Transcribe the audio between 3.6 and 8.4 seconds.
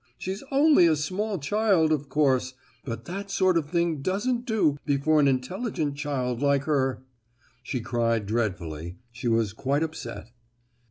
thing doesn't do before an intelligent child like her! She cried